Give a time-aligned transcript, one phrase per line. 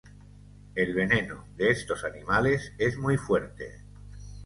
[0.73, 3.83] El veneno de estos animales es muy fuerte.